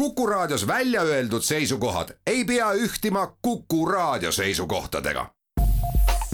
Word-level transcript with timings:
Kuku 0.00 0.26
Raadios 0.26 0.66
välja 0.66 1.02
öeldud 1.02 1.42
seisukohad 1.42 2.08
ei 2.26 2.44
pea 2.44 2.72
ühtima 2.72 3.36
Kuku 3.42 3.86
Raadio 3.86 4.32
seisukohtadega. 4.32 5.30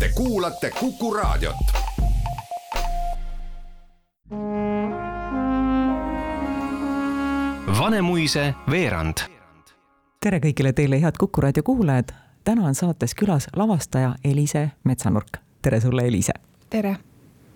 Te 0.00 0.08
kuulate 0.14 0.70
Kuku 0.70 1.14
Raadiot. 1.14 1.56
Vanemuise 7.78 8.54
veerand. 8.70 9.18
tere 10.20 10.38
kõigile 10.38 10.72
teile, 10.72 11.02
head 11.02 11.18
Kuku 11.18 11.40
raadio 11.40 11.62
kuulajad. 11.62 12.14
täna 12.44 12.66
on 12.66 12.74
saates 12.74 13.14
külas 13.14 13.48
lavastaja 13.56 14.14
Elise 14.24 14.70
Metsanurk. 14.84 15.36
tere 15.62 15.80
sulle, 15.80 16.02
Elise. 16.02 16.32
tere. 16.70 16.96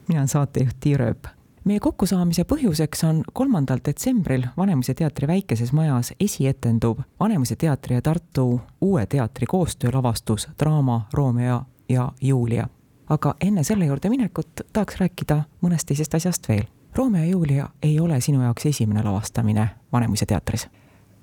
mina 0.09 0.21
olen 0.21 0.29
saatejuht 0.29 0.77
Tiir 0.81 1.03
Ööp. 1.03 1.40
Meie 1.65 1.81
kokkusaamise 1.81 2.45
põhjuseks 2.45 3.05
on 3.09 3.23
kolmandal 3.33 3.81
detsembril 3.85 4.47
Vanemuise 4.57 4.95
teatri 4.95 5.27
väikeses 5.27 5.73
majas 5.73 6.13
esietenduv 6.21 6.99
Vanemuise 7.21 7.57
teatri 7.57 7.95
ja 7.95 8.03
Tartu 8.03 8.61
Uue 8.81 9.07
Teatri 9.07 9.47
koostöölavastus 9.47 10.49
draama 10.59 11.07
Romeo 11.13 11.63
ja 11.89 12.13
Julia. 12.21 12.69
aga 13.09 13.35
enne 13.41 13.65
selle 13.65 13.85
juurde 13.85 14.09
minekut 14.09 14.61
tahaks 14.73 15.01
rääkida 15.01 15.43
mõnest 15.63 15.87
teisest 15.87 16.15
asjast 16.15 16.49
veel 16.49 16.65
Romeo 16.97 17.25
ja 17.25 17.31
Julia 17.31 17.69
ei 17.83 18.01
ole 18.01 18.21
sinu 18.21 18.43
jaoks 18.43 18.67
esimene 18.67 19.03
lavastamine 19.03 19.69
Vanemuise 19.93 20.27
teatris? 20.27 20.69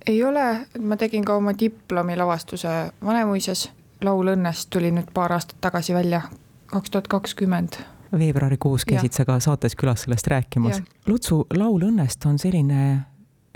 ei 0.08 0.24
ole, 0.24 0.68
ma 0.80 0.98
tegin 0.98 1.26
ka 1.26 1.35
oma 1.35 1.52
diplomi 1.60 2.16
lavastuse 2.18 2.70
Vanemuises. 3.05 3.72
laul 4.02 4.27
õnnest 4.27 4.70
tuli 4.70 4.91
nüüd 4.91 5.10
paar 5.13 5.34
aastat 5.34 5.58
tagasi 5.62 5.94
välja, 5.94 6.22
kaks 6.68 6.90
tuhat 6.90 7.08
kakskümmend. 7.08 7.80
Veebruarikuus 8.12 8.86
käisid 8.86 9.14
sa 9.16 9.26
ka 9.26 9.40
saates 9.40 9.76
külas 9.76 10.06
sellest 10.06 10.28
rääkimas. 10.28 10.82
Lutsu 11.08 11.46
laul 11.56 11.88
õnnest 11.90 12.26
on 12.30 12.40
selline 12.40 13.00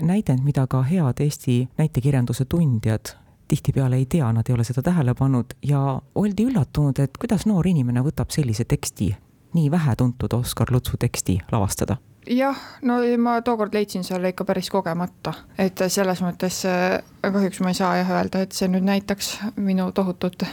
näidend, 0.02 0.44
mida 0.44 0.66
ka 0.66 0.82
head 0.82 1.20
Eesti 1.20 1.68
näitekirjanduse 1.78 2.44
tundjad 2.44 3.14
tihtipeale 3.48 3.96
ei 3.96 4.06
tea, 4.06 4.32
nad 4.32 4.48
ei 4.48 4.54
ole 4.54 4.64
seda 4.64 4.82
tähele 4.82 5.14
pannud 5.14 5.52
ja 5.62 6.00
oldi 6.14 6.46
üllatunud, 6.48 6.98
et 7.02 7.18
kuidas 7.20 7.44
noor 7.46 7.66
inimene 7.68 8.00
võtab 8.00 8.32
sellise 8.32 8.64
teksti 8.64 9.10
nii 9.52 9.70
vähetuntud 9.70 10.32
Oskar 10.32 10.72
Lutsu 10.72 10.96
teksti 10.96 11.38
lavastada? 11.52 11.96
jah, 12.30 12.58
no 12.82 13.00
ma 13.18 13.40
tookord 13.42 13.74
leidsin 13.74 14.04
selle 14.06 14.30
ikka 14.32 14.44
päris 14.46 14.70
kogemata, 14.70 15.34
et 15.58 15.80
selles 15.90 16.22
mõttes 16.22 16.62
äh, 16.70 17.00
kahjuks 17.22 17.60
ma 17.60 17.72
ei 17.72 17.78
saa 17.78 17.96
jah 17.98 18.12
öelda, 18.16 18.44
et 18.44 18.54
see 18.54 18.70
nüüd 18.70 18.86
näitaks 18.86 19.34
minu 19.56 19.90
tohutut 19.92 20.46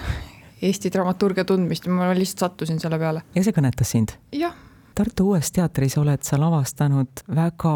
Eesti 0.62 0.92
dramaturgia 0.92 1.46
tundmist, 1.46 1.88
ma 1.88 2.10
lihtsalt 2.14 2.40
sattusin 2.40 2.80
selle 2.80 3.00
peale. 3.00 3.24
ja 3.36 3.44
see 3.44 3.56
kõnetas 3.56 3.96
sind? 3.96 4.18
jah. 4.36 4.56
Tartu 5.00 5.30
Uues 5.30 5.52
Teatris 5.56 5.96
oled 5.98 6.26
sa 6.28 6.36
lavastanud 6.36 7.22
väga 7.36 7.74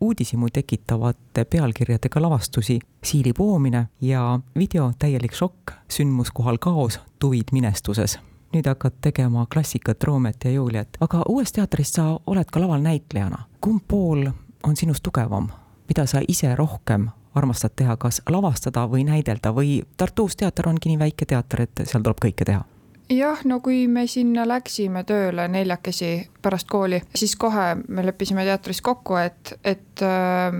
uudishimu 0.00 0.48
tekitavate 0.48 1.44
pealkirjadega 1.44 2.22
lavastusi 2.22 2.78
Siili 3.04 3.32
poomine 3.36 3.86
ja 4.00 4.40
video 4.56 4.92
Täielik 4.98 5.36
šokk, 5.36 5.74
sündmuskohal 5.92 6.56
kaos, 6.58 7.00
tuvid 7.18 7.52
minestuses 7.52 8.16
nüüd 8.52 8.68
hakkad 8.68 8.98
tegema 9.00 9.46
klassikat 9.52 10.04
Roomet 10.04 10.44
ja 10.44 10.50
Juliet, 10.50 10.96
aga 11.00 11.22
uues 11.28 11.52
teatris 11.52 11.94
sa 11.96 12.18
oled 12.26 12.50
ka 12.52 12.60
laval 12.60 12.82
näitlejana. 12.84 13.44
kumb 13.60 13.82
pool 13.88 14.26
on 14.62 14.76
sinust 14.76 15.02
tugevam, 15.02 15.48
mida 15.88 16.06
sa 16.06 16.20
ise 16.28 16.56
rohkem 16.56 17.08
armastad 17.34 17.74
teha, 17.76 17.96
kas 17.96 18.22
lavastada 18.30 18.86
või 18.90 19.04
näidelda 19.08 19.54
või 19.54 19.80
Tartu 19.96 20.28
Uus 20.28 20.36
Teater 20.36 20.68
ongi 20.68 20.92
nii 20.92 20.98
väike 20.98 21.26
teater, 21.26 21.66
et 21.66 21.84
seal 21.84 22.02
tuleb 22.02 22.20
kõike 22.22 22.44
teha? 22.48 22.64
jah, 23.12 23.40
no 23.44 23.60
kui 23.60 23.86
me 23.88 24.06
sinna 24.06 24.44
läksime 24.48 25.04
tööle 25.04 25.46
neljakesi 25.48 26.12
pärast 26.42 26.68
kooli, 26.70 27.02
siis 27.14 27.34
kohe 27.36 27.74
me 27.88 28.04
leppisime 28.06 28.44
teatris 28.44 28.80
kokku, 28.80 29.16
et, 29.20 29.52
et 29.64 30.04
äh, 30.06 30.54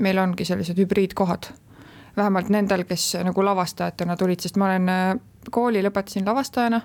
meil 0.00 0.18
ongi 0.18 0.44
sellised 0.44 0.78
hübriidkohad. 0.78 1.50
vähemalt 2.16 2.48
nendel, 2.48 2.84
kes 2.84 3.16
nagu 3.24 3.44
lavastajatena 3.44 4.16
tulid, 4.16 4.40
sest 4.40 4.56
ma 4.56 4.70
olen 4.70 4.88
äh, 4.88 5.14
kooli 5.50 5.82
lõpetasin 5.82 6.26
lavastajana 6.26 6.80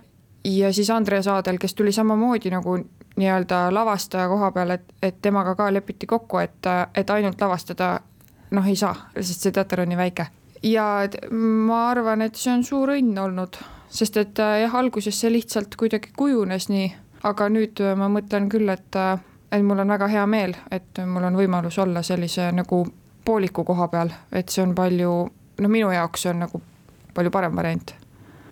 ja 0.46 0.74
siis 0.74 0.90
Andres 0.90 1.28
Aadel, 1.28 1.58
kes 1.58 1.74
tuli 1.74 1.92
samamoodi 1.92 2.50
nagu 2.50 2.78
nii-öelda 3.16 3.74
lavastaja 3.74 4.28
koha 4.28 4.52
peal, 4.52 4.70
et, 4.70 4.94
et 5.02 5.22
temaga 5.22 5.56
ka 5.56 5.74
lepiti 5.74 6.06
kokku, 6.06 6.38
et, 6.38 6.68
et 6.96 7.10
ainult 7.10 7.42
lavastada 7.42 8.00
noh, 8.56 8.68
ei 8.68 8.76
saa, 8.80 8.96
sest 9.16 9.46
see 9.46 9.56
teater 9.56 9.84
on 9.84 9.92
nii 9.92 10.00
väike. 10.00 10.28
ja 10.64 10.86
ma 11.32 11.80
arvan, 11.90 12.22
et 12.26 12.36
see 12.36 12.54
on 12.54 12.64
suur 12.64 12.94
õnn 12.96 13.18
olnud, 13.22 13.58
sest 13.90 14.18
et 14.18 14.44
jah, 14.62 14.76
alguses 14.76 15.20
see 15.20 15.32
lihtsalt 15.34 15.76
kuidagi 15.80 16.14
kujunes 16.18 16.70
nii, 16.72 16.92
aga 17.24 17.50
nüüd 17.50 17.82
ma 17.98 18.10
mõtlen 18.12 18.50
küll, 18.50 18.70
et, 18.70 19.02
et 19.52 19.66
mul 19.66 19.84
on 19.84 19.94
väga 19.96 20.08
hea 20.12 20.26
meel, 20.30 20.56
et 20.72 21.04
mul 21.06 21.28
on 21.28 21.38
võimalus 21.38 21.80
olla 21.82 22.04
sellise 22.04 22.52
nagu 22.56 22.86
pooliku 23.26 23.64
koha 23.66 23.88
peal, 23.92 24.14
et 24.32 24.50
see 24.50 24.64
on 24.64 24.76
palju, 24.78 25.14
no 25.62 25.70
minu 25.70 25.92
jaoks 25.94 26.26
see 26.26 26.34
on 26.34 26.44
nagu 26.46 26.62
palju 27.14 27.32
parem 27.32 27.56
variant 27.56 27.96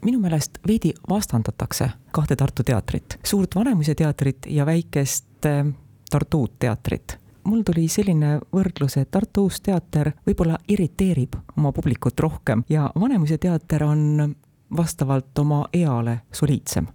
minu 0.03 0.19
meelest 0.19 0.59
veidi 0.67 0.91
vastandatakse 1.09 1.89
kahte 2.11 2.35
Tartu 2.35 2.63
teatrit, 2.63 3.19
suurt 3.23 3.55
Vanemuise 3.55 3.95
teatrit 3.95 4.49
ja 4.51 4.65
väikest 4.65 5.45
äh, 5.47 5.65
Tartu 6.11 6.41
Uut 6.41 6.59
Teatrit 6.59 7.22
mul 7.43 7.63
tuli 7.65 7.87
selline 7.87 8.39
võrdlus, 8.53 8.97
et 8.97 9.11
Tartu 9.11 9.47
Uus 9.47 9.61
Teater 9.61 10.11
võib-olla 10.27 10.57
irriteerib 10.67 11.35
oma 11.57 11.71
publikut 11.71 12.19
rohkem 12.19 12.63
ja 12.69 12.89
Vanemuise 12.99 13.37
teater 13.37 13.83
on 13.83 14.35
vastavalt 14.75 15.39
oma 15.39 15.65
eale 15.73 16.19
soliidsem. 16.31 16.87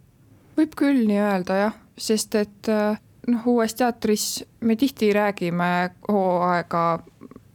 võib 0.57 0.75
küll 0.77 1.07
nii 1.07 1.21
öelda 1.23 1.61
jah, 1.63 1.77
sest 1.99 2.35
et 2.35 2.69
äh, 2.73 2.99
noh, 3.29 3.47
uues 3.47 3.75
teatris 3.75 4.45
me 4.61 4.77
tihti 4.77 5.13
räägime 5.13 5.91
hooaega 6.09 6.85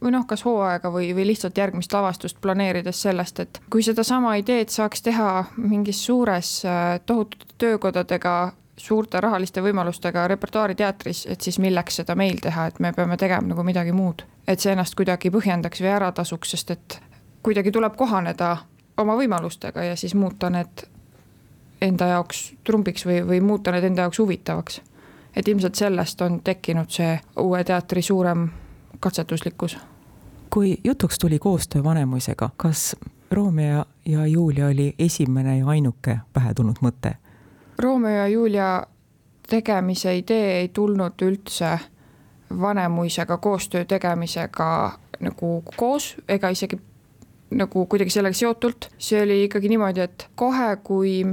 või 0.04 0.12
noh, 0.12 0.26
kas 0.28 0.44
hooaega 0.44 0.90
või, 0.92 1.12
või 1.16 1.26
lihtsalt 1.30 1.58
järgmist 1.58 1.92
lavastust 1.92 2.40
planeerides 2.40 3.02
sellest, 3.06 3.40
et 3.40 3.60
kui 3.70 3.82
sedasama 3.82 4.36
ideed 4.40 4.72
saaks 4.72 5.02
teha 5.02 5.44
mingis 5.56 6.04
suures 6.06 6.60
äh, 6.68 7.00
tohutute 7.06 7.56
töökodadega 7.58 8.52
suurte 8.76 9.20
rahaliste 9.20 9.62
võimalustega 9.62 10.26
repertuaariteatris, 10.28 11.26
et 11.30 11.40
siis 11.40 11.58
milleks 11.58 12.00
seda 12.00 12.14
meil 12.14 12.40
teha, 12.42 12.66
et 12.66 12.80
me 12.80 12.92
peame 12.92 13.16
tegema 13.16 13.48
nagu 13.48 13.62
midagi 13.62 13.92
muud. 13.92 14.24
et 14.48 14.60
see 14.60 14.72
ennast 14.72 14.94
kuidagi 14.94 15.30
põhjendaks 15.30 15.80
või 15.80 15.88
ära 15.88 16.12
tasuks, 16.12 16.50
sest 16.50 16.70
et 16.70 16.98
kuidagi 17.42 17.72
tuleb 17.72 17.96
kohaneda 17.96 18.56
oma 18.96 19.16
võimalustega 19.16 19.84
ja 19.84 19.96
siis 19.96 20.14
muuta 20.14 20.50
need 20.50 20.84
enda 21.80 22.06
jaoks 22.06 22.54
trumbiks 22.64 23.06
või, 23.06 23.22
või 23.26 23.40
muuta 23.40 23.72
need 23.72 23.84
enda 23.84 24.02
jaoks 24.02 24.18
huvitavaks. 24.18 24.80
et 25.36 25.48
ilmselt 25.48 25.74
sellest 25.74 26.20
on 26.20 26.40
tekkinud 26.40 26.90
see 26.90 27.20
uue 27.36 27.64
teatri 27.64 28.02
suurem 28.02 28.48
katsetuslikkus 29.00 29.76
kui 30.54 30.78
jutuks 30.84 31.18
tuli 31.18 31.38
koostöö 31.38 31.84
Vanemuisega, 31.84 32.50
kas 32.56 32.96
Romeo 33.30 33.84
ja 34.06 34.26
Julia 34.26 34.66
oli 34.66 34.94
esimene 34.98 35.58
ja 35.58 35.66
ainuke 35.66 36.18
pähe 36.32 36.54
tulnud 36.54 36.78
mõte? 36.82 37.16
Romeo 37.78 38.16
ja 38.16 38.28
Julia 38.28 38.86
tegemise 39.48 40.16
idee 40.16 40.60
ei 40.60 40.68
tulnud 40.68 41.22
üldse 41.22 41.78
Vanemuisega 42.60 43.36
koostöö 43.36 43.84
tegemisega 43.84 44.98
nagu 45.20 45.64
koos 45.76 46.14
ega 46.28 46.48
isegi 46.48 46.78
nagu 47.50 47.86
kuidagi 47.86 48.10
sellega 48.10 48.34
seotult. 48.34 48.88
see 48.98 49.22
oli 49.22 49.44
ikkagi 49.44 49.68
niimoodi, 49.68 50.00
et 50.00 50.28
kohe, 50.34 50.76
kui 50.82 51.24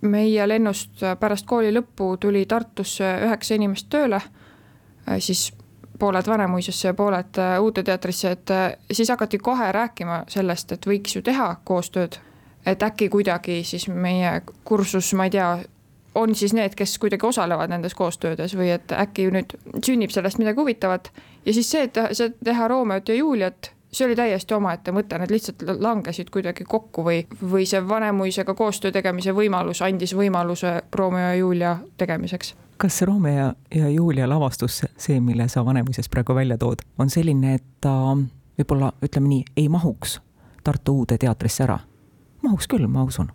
meie 0.00 0.48
lennust 0.48 1.02
pärast 1.20 1.46
kooli 1.46 1.72
lõppu 1.74 2.16
tuli 2.20 2.46
Tartusse 2.46 3.04
üheksa 3.26 3.54
inimest 3.54 3.88
tööle, 3.90 4.20
siis 5.18 5.52
pooled 5.98 6.26
Vanemuisesse 6.26 6.88
ja 6.88 6.94
pooled 6.94 7.38
äh, 7.38 7.62
Uude 7.62 7.82
teatrisse, 7.82 8.30
et 8.30 8.50
äh, 8.50 8.72
siis 8.92 9.08
hakati 9.08 9.38
kohe 9.38 9.72
rääkima 9.72 10.24
sellest, 10.28 10.72
et 10.72 10.86
võiks 10.86 11.16
ju 11.16 11.22
teha 11.22 11.56
koostööd. 11.64 12.18
Et 12.66 12.82
äkki 12.82 13.08
kuidagi 13.08 13.62
siis 13.64 13.88
meie 13.88 14.42
kursus, 14.64 15.12
ma 15.14 15.28
ei 15.28 15.30
tea, 15.30 15.48
on 16.14 16.34
siis 16.34 16.54
need, 16.54 16.74
kes 16.78 16.98
kuidagi 16.98 17.26
osalevad 17.26 17.70
nendes 17.72 17.94
koostöödes 17.94 18.56
või 18.56 18.70
et 18.74 18.92
äkki 18.92 19.28
nüüd 19.34 19.56
sünnib 19.84 20.14
sellest 20.14 20.38
midagi 20.38 20.60
huvitavat. 20.60 21.10
ja 21.46 21.54
siis 21.54 21.70
see, 21.70 21.88
et 21.88 21.98
see 22.12 22.32
teha 22.44 22.68
Romeot 22.68 23.08
ja 23.08 23.14
Juliat, 23.14 23.70
see 23.92 24.06
oli 24.06 24.16
täiesti 24.16 24.54
omaette 24.54 24.92
mõte, 24.92 25.18
need 25.18 25.30
lihtsalt 25.30 25.62
langesid 25.80 26.30
kuidagi 26.30 26.64
kokku 26.64 27.04
või, 27.04 27.24
või 27.42 27.66
see 27.66 27.82
Vanemuisega 27.88 28.54
koostöö 28.54 28.92
tegemise 28.92 29.34
võimalus 29.34 29.82
andis 29.82 30.14
võimaluse 30.14 30.80
Romeo 30.94 31.28
ja 31.28 31.34
Julia 31.34 31.78
tegemiseks 31.96 32.54
kas 32.76 33.02
Romeo 33.02 33.52
ja 33.74 33.88
Julia 33.88 34.28
lavastus, 34.28 34.82
see, 34.98 35.20
mille 35.20 35.48
sa 35.48 35.64
Vanemuises 35.64 36.08
praegu 36.08 36.34
välja 36.34 36.58
tood, 36.58 36.82
on 36.98 37.10
selline, 37.10 37.54
et 37.54 37.64
ta 37.80 37.94
võib-olla 38.58 38.92
ütleme 39.02 39.28
nii, 39.30 39.44
ei 39.56 39.68
mahuks 39.68 40.18
Tartu 40.64 40.98
Uude 40.98 41.18
teatrisse 41.20 41.64
ära? 41.64 41.78
Mahuks 42.44 42.68
küll, 42.68 42.86
ma 42.90 43.04
usun. 43.04 43.32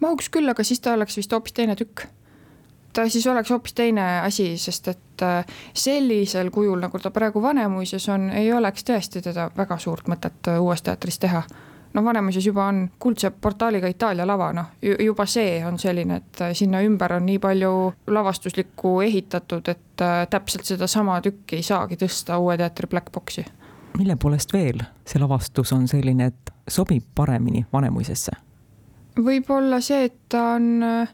mahuks 0.00 0.30
küll, 0.32 0.50
aga 0.50 0.64
siis 0.64 0.80
ta 0.80 0.94
oleks 0.96 1.16
vist 1.18 1.32
hoopis 1.32 1.56
teine 1.56 1.76
tükk. 1.76 2.06
ta 2.92 3.08
siis 3.08 3.26
oleks 3.26 3.50
hoopis 3.50 3.74
teine 3.74 4.06
asi, 4.20 4.52
sest 4.58 4.88
et 4.88 5.22
äh, 5.26 5.44
sellisel 5.74 6.50
kujul, 6.50 6.78
nagu 6.80 6.98
ta 6.98 7.10
praegu 7.10 7.42
Vanemuises 7.42 8.08
on, 8.12 8.30
ei 8.30 8.52
oleks 8.52 8.84
tõesti 8.84 9.22
teda 9.24 9.50
väga 9.56 9.78
suurt 9.78 10.08
mõtet 10.08 10.48
äh, 10.48 10.60
uues 10.60 10.82
teatris 10.82 11.18
teha 11.18 11.42
no 11.94 12.04
Vanemuises 12.04 12.46
juba 12.46 12.66
on 12.66 12.84
kuldse 12.98 13.30
portaaliga 13.30 13.88
Itaalia 13.88 14.26
lava, 14.26 14.52
noh 14.52 14.76
juba 14.82 15.26
see 15.26 15.64
on 15.66 15.78
selline, 15.78 16.20
et 16.22 16.44
äh, 16.44 16.54
sinna 16.54 16.82
ümber 16.84 17.16
on 17.18 17.26
nii 17.26 17.38
palju 17.38 17.72
lavastuslikku 18.06 19.00
ehitatud, 19.08 19.68
et 19.68 20.06
täpselt 20.30 20.64
sedasama 20.68 21.20
tükki 21.22 21.60
ei 21.60 21.66
saagi 21.66 21.98
tõsta 22.00 22.38
Uue 22.38 22.56
Teatri 22.60 22.86
Black 22.86 23.12
Box'i. 23.12 23.44
mille 23.98 24.16
poolest 24.16 24.52
veel 24.52 24.84
see 25.06 25.20
lavastus 25.20 25.72
on 25.72 25.88
selline, 25.88 26.26
et 26.32 26.56
sobib 26.68 27.04
paremini 27.14 27.66
Vanemuisesse? 27.72 28.41
Võib-olla 29.18 29.80
see, 29.84 30.06
et 30.08 30.16
ta 30.32 30.54
on 30.56 30.68
äh, 30.86 31.12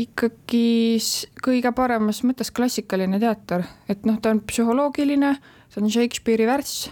ikkagi 0.00 0.98
kõige 1.44 1.72
paremas 1.76 2.22
mõttes 2.26 2.52
klassikaline 2.54 3.20
teater, 3.20 3.66
et 3.88 4.06
noh, 4.08 4.20
ta 4.20 4.32
on 4.34 4.42
psühholoogiline, 4.44 5.34
see 5.72 5.82
on 5.82 5.92
Shakespeare'i 5.92 6.48
värss 6.48 6.88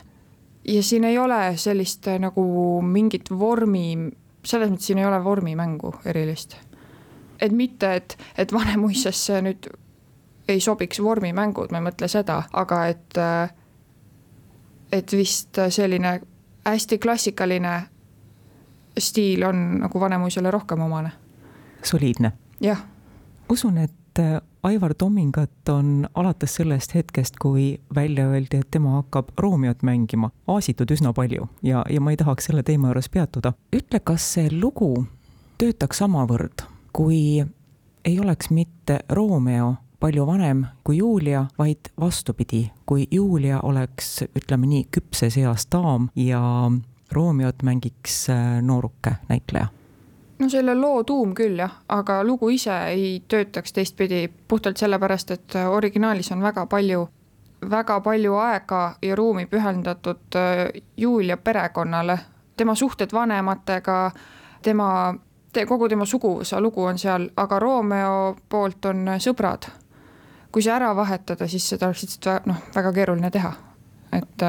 ja 0.69 0.83
siin 0.83 1.05
ei 1.05 1.19
ole 1.19 1.57
sellist 1.61 2.09
äh, 2.09 2.21
nagu 2.21 2.45
mingit 2.83 3.31
vormi, 3.31 4.11
selles 4.45 4.73
mõttes 4.73 4.91
siin 4.91 5.01
ei 5.03 5.09
ole 5.09 5.21
vormimängu 5.25 5.95
erilist. 6.05 6.57
et 7.41 7.53
mitte, 7.53 7.95
et, 7.95 8.19
et 8.39 8.53
Vanemuisesse 8.53 9.41
nüüd 9.43 9.67
ei 10.49 10.61
sobiks 10.61 11.01
vormimängud, 11.03 11.73
ma 11.73 11.81
ei 11.81 11.89
mõtle 11.89 12.09
seda, 12.09 12.43
aga 12.53 12.87
et, 12.93 13.19
äh, 13.19 13.51
et 14.93 15.13
vist 15.13 15.59
selline 15.69 16.21
hästi 16.65 16.99
klassikaline 16.99 17.75
stiil 18.99 19.45
on 19.45 19.79
nagu 19.81 20.01
Vanemuisele 20.01 20.51
rohkem 20.51 20.81
omane. 20.81 21.13
soliidne. 21.83 22.33
jah. 22.61 22.85
usun, 23.53 23.79
et 23.79 24.19
äh, 24.19 24.41
Aivar 24.63 24.95
Tomingat 24.95 25.69
on 25.69 26.09
alates 26.15 26.55
sellest 26.55 26.95
hetkest, 26.95 27.37
kui 27.41 27.81
välja 27.95 28.29
öeldi, 28.29 28.57
et 28.57 28.71
tema 28.71 28.91
hakkab 28.91 29.29
Romeot 29.39 29.83
mängima, 29.83 30.31
aasitud 30.49 30.91
üsna 30.91 31.13
palju 31.13 31.49
ja, 31.63 31.85
ja 31.91 32.01
ma 32.01 32.11
ei 32.11 32.17
tahaks 32.17 32.45
selle 32.45 32.63
teema 32.63 32.89
juures 32.89 33.09
peatuda. 33.09 33.53
ütle, 33.77 34.01
kas 34.01 34.33
see 34.35 34.49
lugu 34.61 35.07
töötaks 35.59 35.99
samavõrd, 35.99 36.65
kui 36.93 37.45
ei 38.05 38.21
oleks 38.21 38.51
mitte 38.51 39.01
Romeo 39.11 39.75
palju 40.01 40.27
vanem 40.27 40.67
kui 40.85 40.99
Julia, 40.99 41.47
vaid 41.59 41.89
vastupidi, 42.01 42.67
kui 42.87 43.07
Julia 43.11 43.61
oleks, 43.65 44.19
ütleme 44.37 44.69
nii, 44.69 44.89
küpses 44.93 45.39
eas 45.41 45.65
daam 45.73 46.11
ja 46.17 46.41
Romeot 47.13 47.63
mängiks 47.63 48.31
äh, 48.31 48.63
nooruke 48.63 49.17
näitleja. 49.29 49.67
No 50.39 50.49
selle 50.49 50.75
loo 50.75 51.05
tuum 51.05 51.35
küll 51.35 51.59
jah, 51.59 51.73
aga 51.89 52.23
lugu 52.27 52.49
ise 52.51 52.75
ei 52.91 53.23
töötaks 53.29 53.73
teistpidi 53.73 54.27
puhtalt 54.49 54.77
sellepärast, 54.77 55.31
et 55.31 55.57
äh, 55.57 55.69
originaalis 55.71 56.33
on 56.33 56.43
väga 56.43 56.67
palju, 56.67 57.09
väga 57.71 58.01
palju 58.01 58.35
aega 58.35 58.81
ja 59.03 59.17
ruumi 59.17 59.47
pühendatud 59.47 60.39
äh, 60.41 60.83
Julia 60.97 61.37
perekonnale, 61.37 62.19
tema 62.57 62.75
suhted 62.75 63.13
vanematega, 63.13 64.11
tema, 64.63 64.89
kogu 65.69 65.89
tema 65.89 66.05
suguvõsa 66.05 66.61
lugu 66.61 66.83
on 66.83 66.99
seal, 66.99 67.29
aga 67.37 67.59
Romeo 67.59 68.37
poolt 68.49 68.91
on 68.91 69.15
sõbrad. 69.19 69.71
kui 70.53 70.63
see 70.63 70.71
ära 70.73 70.93
vahetada, 70.97 71.49
siis 71.51 71.65
seda 71.69 71.87
oleks 71.87 72.03
lihtsalt 72.03 72.47
noh, 72.47 72.59
väga 72.75 72.93
keeruline 72.95 73.31
teha, 73.31 73.53
et 74.13 74.43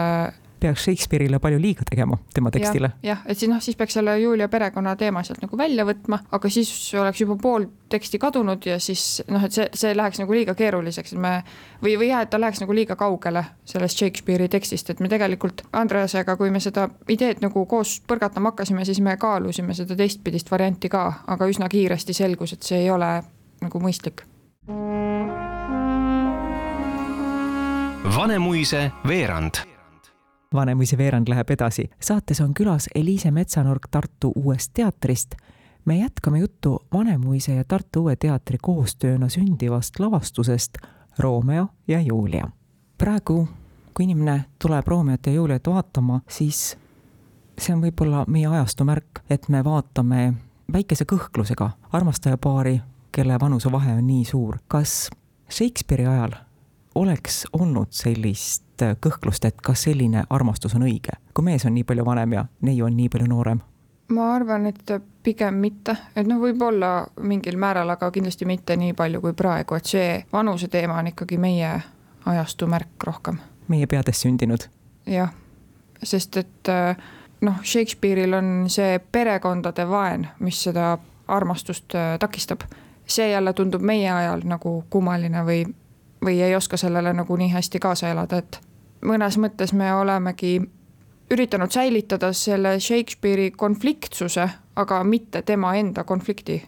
peaks 0.60 0.86
Shakespeare'ile 0.86 1.40
palju 1.40 1.60
liiga 1.62 1.86
tegema, 1.90 2.18
tema 2.34 2.52
tekstile 2.52 2.92
ja,. 3.02 3.10
jah, 3.10 3.24
et 3.26 3.38
siis 3.38 3.52
noh, 3.52 3.62
siis 3.62 3.78
peaks 3.78 3.98
selle 3.98 4.18
Julia 4.20 4.48
perekonna 4.52 4.96
teema 5.00 5.24
sealt 5.24 5.42
nagu 5.44 5.58
välja 5.58 5.86
võtma, 5.88 6.20
aga 6.32 6.50
siis 6.50 6.72
oleks 7.00 7.22
juba 7.22 7.38
pool 7.42 7.68
teksti 7.90 8.20
kadunud 8.20 8.66
ja 8.66 8.80
siis 8.80 9.24
noh, 9.32 9.44
et 9.46 9.56
see, 9.56 9.68
see 9.74 9.94
läheks 9.96 10.22
nagu 10.22 10.34
liiga 10.34 10.56
keeruliseks, 10.58 11.14
et 11.14 11.22
me 11.22 11.34
või, 11.84 11.96
või 12.02 12.10
jah, 12.10 12.24
et 12.26 12.32
ta 12.34 12.40
läheks 12.42 12.64
nagu 12.64 12.76
liiga 12.76 12.98
kaugele 13.00 13.44
sellest 13.66 14.02
Shakespeare'i 14.02 14.50
tekstist, 14.52 14.90
et 14.90 15.04
me 15.04 15.12
tegelikult 15.12 15.66
Andreasega, 15.74 16.38
kui 16.40 16.52
me 16.54 16.62
seda 16.64 16.88
ideed 17.12 17.44
nagu 17.46 17.66
koos 17.70 18.00
põrgatama 18.08 18.54
hakkasime, 18.54 18.86
siis 18.86 19.02
me 19.04 19.18
kaalusime 19.22 19.76
seda 19.78 19.98
teistpidist 19.98 20.52
varianti 20.52 20.90
ka, 20.90 21.06
aga 21.28 21.50
üsna 21.52 21.70
kiiresti 21.72 22.16
selgus, 22.16 22.56
et 22.56 22.64
see 22.64 22.86
ei 22.86 22.92
ole 22.94 23.12
nagu 23.62 23.82
mõistlik. 23.82 24.26
Vanemuise 28.16 28.92
veerand 29.08 29.75
Vanemuise 30.56 30.98
veerand 30.98 31.28
läheb 31.28 31.50
edasi. 31.50 31.90
saates 32.02 32.42
on 32.42 32.54
külas 32.54 32.88
Eliise 32.96 33.32
Metsanurk 33.32 33.88
Tartu 33.92 34.32
Uuest 34.36 34.72
Teatrist. 34.74 35.36
me 35.86 35.98
jätkame 35.98 36.40
juttu 36.40 36.86
Vanemuise 36.94 37.56
ja 37.56 37.64
Tartu 37.64 38.02
Uue 38.02 38.16
Teatri 38.16 38.58
koostööna 38.62 39.30
sündivast 39.30 40.00
lavastusest 40.00 40.78
Romeo 41.20 41.68
ja 41.88 42.02
Julia. 42.02 42.50
praegu, 42.98 43.48
kui 43.94 44.04
inimene 44.04 44.46
tuleb 44.62 44.88
Romeot 44.88 45.26
ja 45.26 45.34
Juliat 45.34 45.68
vaatama, 45.68 46.22
siis 46.30 46.78
see 47.58 47.76
on 47.76 47.82
võib-olla 47.82 48.26
meie 48.28 48.48
ajastu 48.48 48.84
märk, 48.84 49.22
et 49.30 49.50
me 49.50 49.64
vaatame 49.64 50.34
väikese 50.74 51.06
kõhklusega 51.06 51.70
armastajapaari, 51.92 52.82
kelle 53.12 53.40
vanusevahe 53.40 53.94
on 53.94 54.08
nii 54.08 54.26
suur. 54.26 54.58
kas 54.68 55.10
Shakespeare'i 55.50 56.08
ajal 56.08 56.45
oleks 56.96 57.44
olnud 57.54 57.92
sellist 57.92 58.66
sellist 58.76 59.00
kõhklust, 59.02 59.46
et 59.46 59.62
kas 59.62 59.84
selline 59.84 60.24
armastus 60.30 60.76
on 60.76 60.84
õige, 60.84 61.16
kui 61.34 61.44
mees 61.44 61.66
on 61.66 61.74
nii 61.74 61.84
palju 61.84 62.06
vanem 62.06 62.34
ja 62.34 62.46
neiu 62.62 62.86
on 62.86 62.96
nii 62.96 63.10
palju 63.10 63.28
noorem? 63.28 63.60
ma 64.08 64.36
arvan, 64.36 64.68
et 64.68 65.02
pigem 65.24 65.56
mitte, 65.56 65.96
et 66.16 66.28
noh, 66.28 66.38
võib-olla 66.38 67.08
mingil 67.22 67.58
määral, 67.58 67.90
aga 67.90 68.12
kindlasti 68.12 68.46
mitte 68.46 68.76
nii 68.78 68.94
palju 68.94 69.22
kui 69.22 69.34
praegu, 69.34 69.76
et 69.76 69.86
see 69.86 70.26
vanuse 70.32 70.68
teema 70.68 71.00
on 71.00 71.08
ikkagi 71.08 71.38
meie 71.38 71.82
ajastu 72.26 72.68
märk 72.68 73.04
rohkem. 73.04 73.40
meie 73.68 73.88
peades 73.88 74.22
sündinud. 74.22 74.68
jah, 75.08 75.34
sest 76.04 76.38
et 76.38 76.72
noh, 77.42 77.64
Shakespeare'il 77.64 78.34
on 78.34 78.70
see 78.70 79.00
perekondade 79.00 79.88
vaen, 79.90 80.28
mis 80.40 80.64
seda 80.64 80.98
armastust 81.28 81.96
takistab. 82.20 82.62
see 83.08 83.32
jälle 83.32 83.54
tundub 83.54 83.82
meie 83.82 84.12
ajal 84.12 84.42
nagu 84.44 84.84
kummaline 84.90 85.46
või 85.46 85.66
või 86.26 86.42
ei 86.42 86.56
oska 86.56 86.78
sellele 86.78 87.14
nagu 87.14 87.36
nii 87.38 87.52
hästi 87.52 87.80
kaasa 87.80 88.10
elada, 88.10 88.38
et 88.38 88.60
mõnes 89.06 89.38
mõttes 89.38 89.74
me 89.74 89.94
olemegi 89.94 90.62
üritanud 91.32 91.72
säilitada 91.72 92.34
selle 92.34 92.80
Shakespeare'i 92.80 93.52
konfliktsuse, 93.52 94.50
aga 94.76 95.04
mitte 95.04 95.42
tema 95.42 95.76
enda 95.76 96.04
konflikti. 96.04 96.64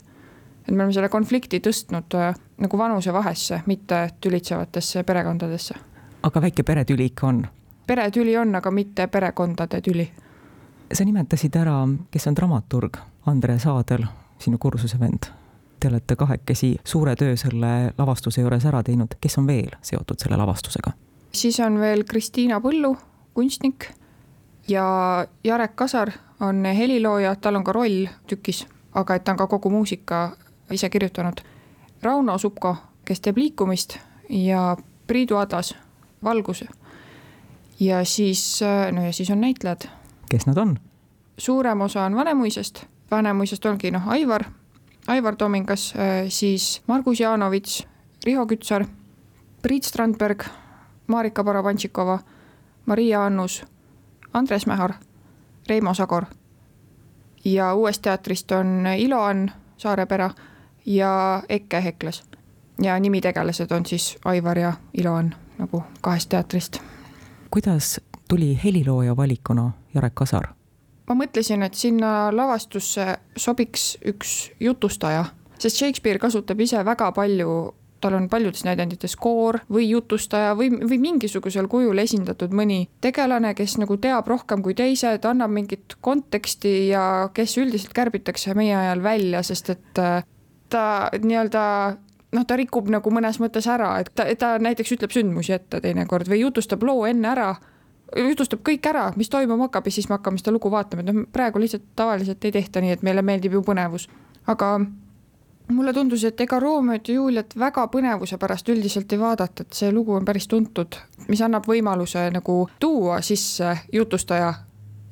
et 0.67 0.75
me 0.75 0.83
oleme 0.83 0.93
selle 0.93 1.09
konflikti 1.09 1.59
tõstnud 1.59 2.15
äh, 2.15 2.35
nagu 2.57 2.77
vanusevahesse, 2.77 3.61
mitte 3.65 4.09
tülitsevatesse 4.21 5.03
perekondadesse. 5.03 5.75
aga 6.23 6.41
väike 6.41 6.63
peretüli 6.63 7.05
ikka 7.05 7.27
on? 7.27 7.47
peretüli 7.87 8.37
on, 8.37 8.55
aga 8.55 8.71
mitte 8.71 9.07
perekondade 9.07 9.81
tüli. 9.81 10.11
sa 10.93 11.05
nimetasid 11.05 11.55
ära, 11.55 11.87
kes 12.11 12.27
on 12.27 12.35
dramaturg, 12.35 12.97
Andre 13.25 13.59
Saadel, 13.59 14.05
sinu 14.39 14.57
kursuse 14.57 14.99
vend 14.99 15.46
Te 15.79 15.87
olete 15.87 16.15
kahekesi 16.15 16.75
suure 16.85 17.15
töö 17.15 17.35
selle 17.37 17.93
lavastuse 17.97 18.41
juures 18.41 18.65
ära 18.65 18.83
teinud, 18.83 19.13
kes 19.21 19.37
on 19.37 19.47
veel 19.47 19.75
seotud 19.81 20.17
selle 20.19 20.37
lavastusega? 20.37 20.91
siis 21.31 21.59
on 21.59 21.79
veel 21.79 22.03
Kristiina 22.09 22.59
Põllu, 22.61 22.95
kunstnik 23.33 23.91
ja 24.67 24.85
Jarek 25.43 25.75
Kasar 25.75 26.11
on 26.39 26.65
helilooja, 26.65 27.35
tal 27.35 27.55
on 27.55 27.63
ka 27.63 27.71
roll 27.71 28.07
tükis, 28.27 28.65
aga 28.93 29.15
et 29.15 29.23
ta 29.23 29.31
on 29.35 29.37
ka 29.37 29.47
kogu 29.47 29.69
muusika 29.69 30.31
ise 30.71 30.89
kirjutanud. 30.89 31.41
Rauno 32.01 32.37
Supko, 32.37 32.75
kes 33.05 33.21
teeb 33.21 33.37
liikumist 33.37 33.97
ja 34.29 34.77
Priidu 35.07 35.37
Adas, 35.37 35.75
valgus. 36.23 36.65
ja 37.79 38.05
siis, 38.05 38.59
no 38.91 39.05
ja 39.05 39.13
siis 39.13 39.29
on 39.29 39.41
näitlejad. 39.41 39.87
kes 40.29 40.47
nad 40.47 40.57
on? 40.57 40.79
suurem 41.37 41.81
osa 41.81 42.03
on 42.03 42.15
Vanemuisest, 42.15 42.85
Vanemuisest 43.11 43.65
ongi 43.65 43.91
noh, 43.91 44.07
Aivar 44.07 44.43
Aivar 45.07 45.35
Tomingas, 45.35 45.93
äh, 45.95 46.29
siis 46.29 46.81
Margus 46.87 47.19
Jaanovits, 47.19 47.87
Riho 48.25 48.45
Kütsar, 48.45 48.85
Priit 49.61 49.83
Strandberg, 49.83 50.43
Marika 51.07 51.43
Barabantšikova, 51.43 52.19
Maria 52.85 53.25
Annus, 53.25 53.65
Andres 54.33 54.65
Mähar, 54.67 54.93
Reimo 55.69 55.93
Sagor. 55.93 56.25
ja 57.45 57.73
Uuest 57.75 58.01
Teatrist 58.01 58.51
on 58.51 58.83
Ilo-Ann 58.97 59.51
Saarepera 59.77 60.29
ja 60.85 61.43
Eke 61.49 61.83
Hekles. 61.83 62.23
ja 62.81 62.99
nimitegelased 62.99 63.71
on 63.71 63.85
siis 63.85 64.17
Aivar 64.25 64.57
ja 64.57 64.73
Ilo-Ann 64.93 65.35
nagu 65.57 65.83
kahest 66.01 66.29
teatrist. 66.29 66.79
kuidas 67.51 68.01
tuli 68.29 68.59
helilooja 68.63 69.17
valikuna 69.17 69.71
Jarek 69.93 70.15
Kasar? 70.15 70.56
Ma 71.07 71.15
mõtlesin, 71.15 71.63
et 71.63 71.75
sinna 71.75 72.29
lavastusse 72.35 73.17
sobiks 73.39 73.95
üks 74.05 74.51
jutustaja, 74.59 75.25
sest 75.57 75.79
Shakespeare 75.79 76.19
kasutab 76.19 76.59
ise 76.61 76.83
väga 76.85 77.11
palju 77.15 77.57
tal 78.01 78.13
on 78.13 78.27
paljudes 78.29 78.61
näidendites 78.65 79.15
koor 79.17 79.59
või 79.73 79.87
jutustaja 79.89 80.53
või, 80.57 80.69
või 80.69 80.99
mingisugusel 81.01 81.67
kujul 81.71 81.97
esindatud 81.97 82.53
mõni 82.53 82.83
tegelane, 83.01 83.53
kes 83.57 83.77
nagu 83.81 83.97
teab 84.01 84.27
rohkem 84.29 84.61
kui 84.61 84.75
teised, 84.77 85.25
annab 85.25 85.53
mingit 85.53 85.97
konteksti 86.01 86.73
ja 86.91 87.03
kes 87.33 87.57
üldiselt 87.57 87.95
kärbitakse 87.97 88.53
meie 88.57 88.75
ajal 88.77 89.03
välja, 89.03 89.41
sest 89.43 89.73
et 89.73 90.01
äh, 90.03 90.21
ta 90.69 90.83
nii-öelda 91.23 91.63
noh, 92.35 92.45
ta 92.45 92.59
rikub 92.59 92.91
nagu 92.91 93.13
mõnes 93.13 93.39
mõttes 93.41 93.67
ära, 93.71 93.95
et 94.03 94.11
ta, 94.15 94.27
ta 94.39 94.55
näiteks 94.61 94.93
ütleb 94.97 95.15
sündmusi 95.15 95.55
ette 95.55 95.81
teinekord 95.83 96.29
või 96.29 96.43
jutustab 96.43 96.85
loo 96.85 97.05
enne 97.09 97.33
ära 97.33 97.49
jutustab 98.15 98.61
kõik 98.65 98.85
ära, 98.87 99.09
mis 99.15 99.29
toimuma 99.29 99.67
hakkab 99.67 99.87
ja 99.87 99.91
siis 99.91 100.07
me 100.09 100.17
hakkame 100.17 100.39
seda 100.39 100.53
lugu 100.55 100.71
vaatama, 100.71 101.03
et 101.03 101.11
noh, 101.11 101.25
praegu 101.33 101.59
lihtsalt 101.59 101.83
tavaliselt 101.95 102.45
ei 102.45 102.55
tehta 102.55 102.81
nii, 102.81 102.95
et 102.95 103.03
meile 103.03 103.21
meeldib 103.25 103.57
ju 103.57 103.63
põnevus. 103.65 104.07
aga 104.47 104.77
mulle 105.71 105.93
tundus, 105.93 106.23
et 106.23 106.41
ega 106.41 106.59
Romeot 106.59 107.07
ja 107.07 107.15
Juliet 107.15 107.57
väga 107.59 107.87
põnevuse 107.91 108.37
pärast 108.37 108.69
üldiselt 108.69 109.11
ei 109.11 109.19
vaadata, 109.19 109.63
et 109.63 109.73
see 109.73 109.91
lugu 109.91 110.13
on 110.15 110.25
päris 110.25 110.47
tuntud, 110.47 110.95
mis 111.27 111.41
annab 111.41 111.67
võimaluse 111.67 112.29
nagu 112.31 112.69
tuua 112.79 113.21
sisse 113.21 113.77
jutustaja, 113.93 114.53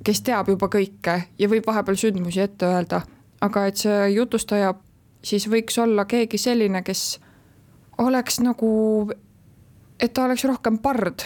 kes 0.04 0.22
teab 0.22 0.50
juba 0.50 0.70
kõike 0.72 1.20
ja 1.40 1.50
võib 1.52 1.68
vahepeal 1.68 2.00
sündmusi 2.00 2.42
ette 2.42 2.66
öelda. 2.66 3.02
aga 3.42 3.66
et 3.68 3.78
see 3.78 4.10
jutustaja 4.10 4.74
siis 5.24 5.50
võiks 5.50 5.78
olla 5.82 6.06
keegi 6.06 6.38
selline, 6.38 6.82
kes 6.82 7.20
oleks 7.98 8.40
nagu, 8.40 9.12
et 10.00 10.14
ta 10.14 10.26
oleks 10.26 10.46
rohkem 10.46 10.78
pard 10.80 11.26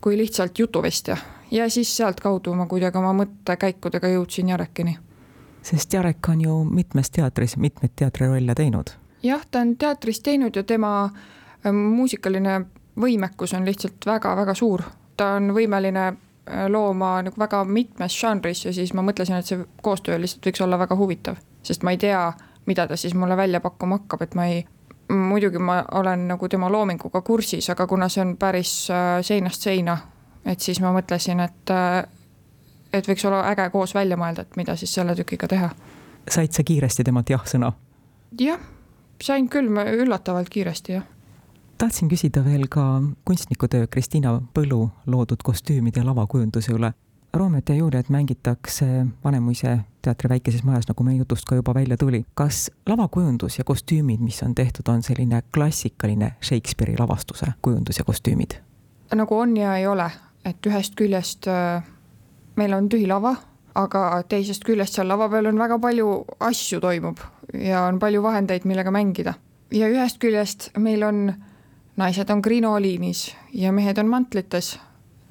kui 0.00 0.18
lihtsalt 0.18 0.58
jutuvestja 0.58 1.16
ja 1.50 1.70
siis 1.70 1.96
sealtkaudu 1.96 2.54
ma 2.54 2.66
kuidagi 2.66 2.98
oma 2.98 3.12
mõttekäikudega 3.24 4.08
jõudsin 4.08 4.48
Jarekini 4.48 4.98
sest 5.66 5.92
Jarek 5.92 6.28
on 6.28 6.40
ju 6.40 6.64
mitmes 6.64 7.10
teatris 7.10 7.56
mitmeid 7.56 7.92
teatrirolle 7.96 8.54
teinud. 8.54 8.90
jah, 9.22 9.46
ta 9.50 9.60
on 9.60 9.76
teatris 9.76 10.20
teinud 10.20 10.56
ja 10.56 10.62
tema 10.62 11.04
äh, 11.04 11.72
muusikaline 11.72 12.60
võimekus 13.00 13.54
on 13.56 13.66
lihtsalt 13.66 14.06
väga-väga 14.06 14.54
suur. 14.54 14.82
ta 15.16 15.32
on 15.40 15.50
võimeline 15.54 16.06
äh, 16.06 16.66
looma 16.68 17.22
nagu 17.22 17.40
väga 17.40 17.64
mitmes 17.64 18.20
žanris 18.20 18.64
ja 18.64 18.72
siis 18.72 18.94
ma 18.94 19.02
mõtlesin, 19.02 19.38
et 19.38 19.46
see 19.46 19.64
koostöö 19.82 20.20
lihtsalt 20.20 20.46
võiks 20.46 20.62
olla 20.62 20.78
väga 20.78 20.96
huvitav, 20.96 21.42
sest 21.62 21.82
ma 21.82 21.96
ei 21.96 21.98
tea, 21.98 22.32
mida 22.66 22.86
ta 22.86 22.96
siis 22.96 23.14
mulle 23.14 23.36
välja 23.36 23.60
pakkuma 23.60 23.98
hakkab, 23.98 24.22
et 24.22 24.34
ma 24.34 24.46
ei, 24.46 24.64
muidugi 25.08 25.58
ma 25.58 25.84
olen 25.94 26.28
nagu 26.28 26.48
tema 26.48 26.70
loominguga 26.72 27.20
kursis, 27.22 27.70
aga 27.70 27.86
kuna 27.86 28.08
see 28.08 28.24
on 28.24 28.36
päris 28.36 28.90
äh, 28.90 29.18
seinast 29.22 29.62
seina, 29.62 29.98
et 30.44 30.60
siis 30.60 30.80
ma 30.80 30.92
mõtlesin, 30.94 31.40
et 31.40 31.74
et 32.92 33.08
võiks 33.08 33.24
olla 33.26 33.42
äge 33.50 33.68
koos 33.70 33.94
välja 33.94 34.16
mõelda, 34.16 34.46
et 34.46 34.56
mida 34.56 34.76
siis 34.76 34.94
selle 34.94 35.14
tükiga 35.16 35.48
teha. 35.48 35.70
said 36.30 36.52
sa 36.52 36.62
kiiresti 36.62 37.04
temalt 37.04 37.30
jah-sõna? 37.30 37.72
jah, 38.40 38.60
sain 39.22 39.48
küll 39.48 39.70
üllatavalt 40.02 40.48
kiiresti, 40.50 40.92
jah. 40.92 41.04
tahtsin 41.78 42.08
küsida 42.08 42.44
veel 42.44 42.68
ka 42.68 43.02
kunstnikutöö 43.24 43.86
Kristiina 43.86 44.40
Põlu 44.54 44.88
loodud 45.06 45.42
kostüümide 45.42 46.00
ja 46.00 46.06
lavakujunduse 46.06 46.72
üle. 46.72 46.92
Roomet 47.38 47.68
ja 47.68 47.74
Juliet 47.74 48.08
mängitakse 48.08 49.06
Vanemuise 49.24 49.78
teatri 50.02 50.28
väikeses 50.28 50.62
majas, 50.64 50.88
nagu 50.88 51.04
meie 51.04 51.18
jutust 51.18 51.44
ka 51.44 51.54
juba 51.54 51.74
välja 51.74 51.96
tuli. 51.96 52.24
kas 52.34 52.70
lavakujundus 52.86 53.58
ja 53.58 53.64
kostüümid, 53.64 54.20
mis 54.20 54.42
on 54.42 54.54
tehtud, 54.54 54.88
on 54.88 55.02
selline 55.02 55.42
klassikaline 55.54 56.32
Shakespeare'i 56.42 56.96
lavastuse 56.98 57.46
kujundus 57.62 57.98
ja 57.98 58.04
kostüümid? 58.04 58.60
nagu 59.14 59.38
on 59.38 59.56
ja 59.56 59.76
ei 59.76 59.86
ole, 59.86 60.10
et 60.44 60.66
ühest 60.66 60.94
küljest 60.96 61.46
äh 61.46 61.96
meil 62.56 62.72
on 62.72 62.88
tühi 62.88 63.06
lava, 63.08 63.34
aga 63.76 64.02
teisest 64.28 64.64
küljest 64.64 64.96
seal 64.96 65.08
lava 65.10 65.28
peal 65.32 65.50
on 65.50 65.60
väga 65.60 65.78
palju 65.82 66.10
asju 66.48 66.80
toimub 66.80 67.20
ja 67.60 67.84
on 67.86 68.00
palju 68.00 68.22
vahendeid, 68.24 68.64
millega 68.64 68.90
mängida. 68.90 69.34
ja 69.70 69.88
ühest 69.88 70.18
küljest 70.22 70.70
meil 70.78 71.02
on, 71.02 71.32
naised 71.96 72.30
on 72.30 72.42
krinoliinis 72.42 73.34
ja 73.52 73.72
mehed 73.72 73.98
on 73.98 74.08
mantlites, 74.08 74.76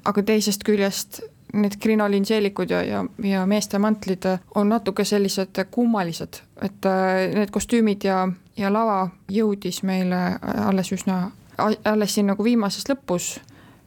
aga 0.04 0.22
teisest 0.22 0.64
küljest 0.64 1.20
need 1.52 1.76
krinoliinseelikud 1.80 2.70
ja, 2.70 2.82
ja, 2.82 3.04
ja 3.22 3.46
meeste 3.46 3.78
mantlid 3.78 4.26
on 4.54 4.68
natuke 4.68 5.04
sellised 5.04 5.62
kummalised, 5.70 6.40
et 6.62 6.86
äh, 6.86 7.26
need 7.34 7.52
kostüümid 7.54 8.04
ja, 8.04 8.26
ja 8.56 8.72
lava 8.72 9.08
jõudis 9.32 9.82
meile 9.82 10.38
alles 10.42 10.92
üsna, 10.92 11.30
alles 11.58 12.14
siin 12.14 12.32
nagu 12.32 12.44
viimases 12.44 12.88
lõpus 12.90 13.36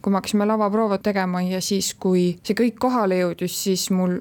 kui 0.02 0.10
me 0.10 0.16
hakkasime 0.16 0.46
lavaproove 0.48 0.98
tegema 0.98 1.42
ja 1.42 1.60
siis, 1.60 1.94
kui 1.94 2.38
see 2.42 2.56
kõik 2.56 2.78
kohale 2.80 3.20
jõudis, 3.20 3.56
siis 3.64 3.90
mul 3.92 4.16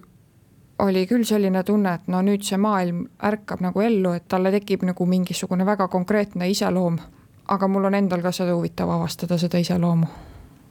oli 0.79 1.05
küll 1.07 1.23
selline 1.27 1.63
tunne, 1.63 1.93
et 1.93 2.07
no 2.11 2.21
nüüd 2.23 2.43
see 2.47 2.59
maailm 2.59 3.05
ärkab 3.29 3.63
nagu 3.63 3.83
ellu, 3.83 4.13
et 4.15 4.27
talle 4.31 4.51
tekib 4.55 4.85
nagu 4.87 5.05
mingisugune 5.05 5.65
väga 5.65 5.87
konkreetne 5.87 6.49
iseloom. 6.49 6.99
aga 7.49 7.67
mul 7.67 7.85
on 7.85 7.95
endal 7.95 8.21
ka 8.21 8.31
seda 8.31 8.53
huvitav 8.53 8.89
avastada, 8.89 9.37
seda 9.37 9.57
iseloomu. 9.57 10.05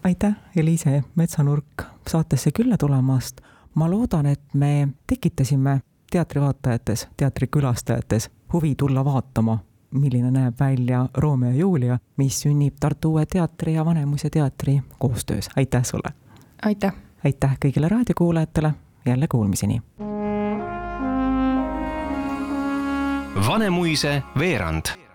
Aitäh, 0.04 0.34
Eliise 0.56 1.04
Metsanurk, 1.14 1.82
saatesse 2.08 2.50
külla 2.50 2.76
tulemast. 2.76 3.40
ma 3.74 3.90
loodan, 3.90 4.26
et 4.26 4.54
me 4.54 4.88
tekitasime 5.06 5.80
teatrivaatajate, 6.10 6.94
teatrikülastajates 7.16 8.30
huvi 8.52 8.74
tulla 8.74 9.04
vaatama 9.04 9.58
milline 9.90 10.30
näeb 10.30 10.54
välja 10.60 11.08
Romeo 11.14 11.50
ja 11.50 11.56
Julia, 11.56 11.98
mis 12.16 12.40
sünnib 12.40 12.74
Tartu 12.80 13.12
Uue 13.12 13.26
Teatri 13.26 13.74
ja 13.74 13.84
Vanemuise 13.84 14.30
teatri 14.30 14.82
koostöös. 14.98 15.48
aitäh 15.56 15.84
sulle! 15.84 16.14
aitäh! 16.64 16.94
aitäh 17.24 17.58
kõigile 17.64 17.88
raadiokuulajatele, 17.88 18.74
jälle 19.06 19.28
kuulmiseni! 19.28 19.82
Vanemuise 23.48 24.22
veerand 24.38 25.07